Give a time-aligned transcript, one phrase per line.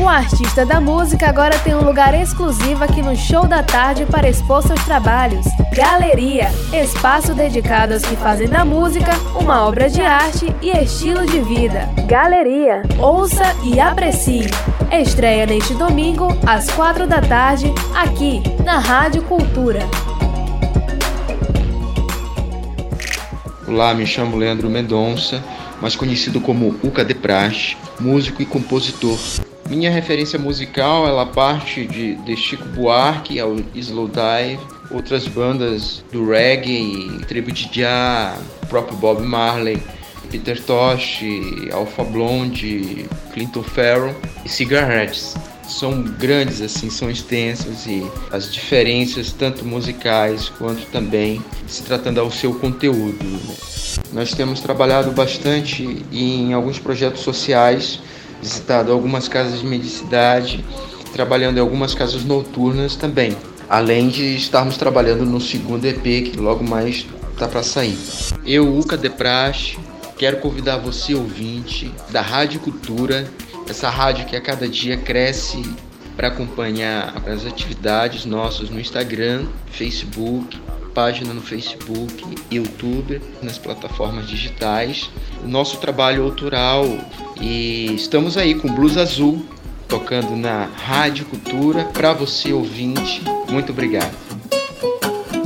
[0.00, 4.28] O artista da música agora tem um lugar exclusivo aqui no Show da Tarde para
[4.28, 5.44] expor seus trabalhos.
[5.74, 11.40] Galeria espaço dedicado aos que fazem da música uma obra de arte e estilo de
[11.40, 11.88] vida.
[12.06, 14.46] Galeria ouça e aprecie.
[14.92, 19.80] Estreia neste domingo, às quatro da tarde, aqui na Rádio Cultura.
[23.66, 25.42] Olá, me chamo Leandro Mendonça,
[25.82, 29.18] mais conhecido como Uca de Praxe, músico e compositor.
[29.68, 34.58] Minha referência musical ela parte de, de Chico Buarque ao Slowdive,
[34.90, 38.38] outras bandas do reggae, Tribo de Jah,
[38.68, 39.82] próprio Bob Marley,
[40.30, 41.20] Peter Tosh,
[41.70, 45.34] Alpha Blonde, Clinton Farrell e Cigarettes
[45.68, 52.30] são grandes assim, são extensos e as diferenças tanto musicais quanto também se tratando ao
[52.30, 53.38] seu conteúdo.
[54.12, 58.00] Nós temos trabalhado bastante em alguns projetos sociais,
[58.42, 60.64] visitado algumas casas de medicidade,
[61.12, 63.36] trabalhando em algumas casas noturnas também,
[63.68, 67.98] além de estarmos trabalhando no segundo EP que logo mais está para sair.
[68.44, 69.78] Eu, Uca de Praxe,
[70.16, 73.28] quero convidar você ouvinte da Rádio Cultura
[73.68, 75.62] essa rádio que a cada dia cresce
[76.16, 80.58] para acompanhar as atividades nossas no Instagram, Facebook,
[80.98, 85.08] página no Facebook, YouTube, nas plataformas digitais,
[85.44, 86.84] nosso trabalho autoral
[87.40, 89.46] e estamos aí com Blues Azul
[89.86, 93.22] tocando na Rádio Cultura para você ouvinte.
[93.48, 94.12] Muito obrigado.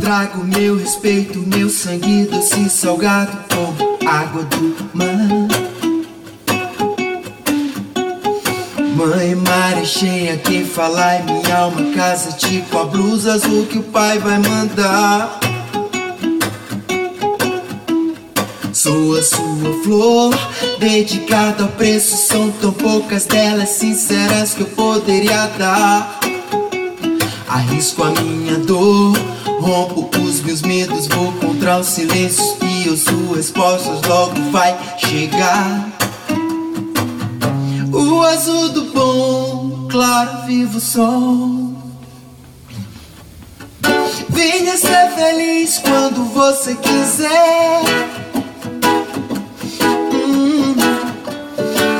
[0.00, 5.79] Trago meu respeito, meu sangue doce salgado como água do mar.
[9.00, 13.82] Mãe, mar cheia, quem falar é minha alma casa Tipo a blusa azul que o
[13.82, 15.40] pai vai mandar.
[18.74, 20.34] Sou a sua flor,
[20.78, 26.20] dedicada ao preço São tão poucas delas sinceras que eu poderia dar.
[27.48, 29.16] Arrisco a minha dor,
[29.62, 35.89] rompo os meus medos Vou contra os silêncios e as suas respostas logo vai chegar
[38.22, 41.74] azul do bom, claro, vivo sol.
[44.28, 47.82] Venha ser feliz quando você quiser.
[50.12, 50.74] Hum,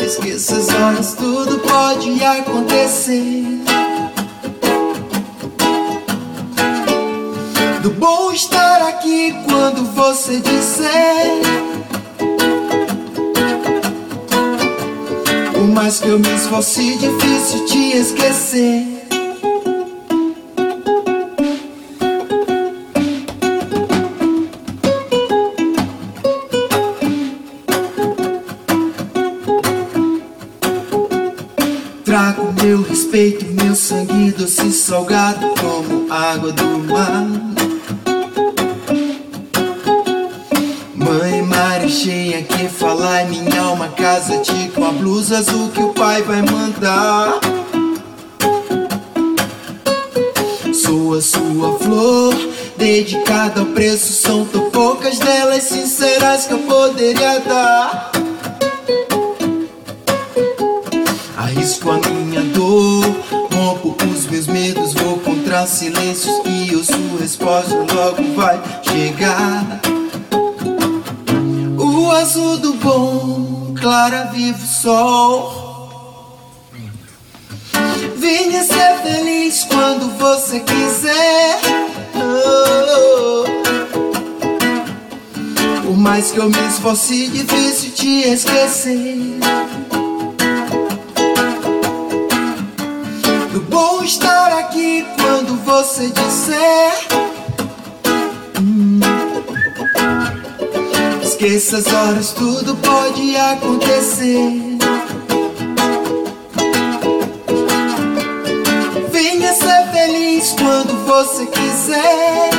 [0.00, 3.44] esqueça as horas, tudo pode acontecer.
[7.82, 11.63] Do bom estar aqui quando você disser.
[15.84, 18.86] Mais que eu me esforce, difícil te esquecer.
[32.02, 37.26] Trago meu respeito, meu sangue doce salgado como água do mar.
[40.94, 46.22] Mãe, mar cheia que falar minha alma casa tipo a blusa azul que o pai
[46.22, 47.40] vai mandar.
[50.72, 52.34] Sou a sua flor,
[52.76, 54.12] dedicada ao preço.
[54.12, 58.12] São tão poucas delas sinceras que eu poderia dar.
[61.36, 63.04] Arrisco a minha dor,
[63.52, 69.93] rompo os meus medos, vou contra silêncios e sua resposta logo vai chegar.
[72.14, 76.40] Azul do bom, clara vivo sol.
[78.16, 81.60] Venha ser feliz quando você quiser.
[82.14, 83.44] Oh.
[85.82, 89.38] Por mais que eu me esforce, difícil te esquecer.
[93.52, 97.33] Do bom estar aqui quando você disser.
[101.44, 104.78] Esqueça as horas, tudo pode acontecer.
[109.12, 112.50] Venha ser feliz quando você quiser.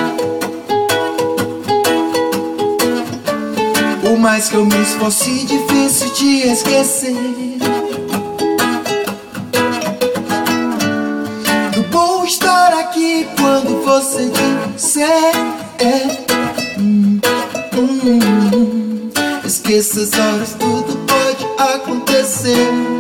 [4.04, 7.58] Por mais que eu me esforce, difícil te esquecer.
[11.74, 14.30] Do bom estar aqui quando você
[14.76, 15.34] disser.
[15.82, 16.35] Hum,
[19.76, 19.96] hum, hum.
[19.96, 22.95] Esqueça as horas, tudo pode acontecer.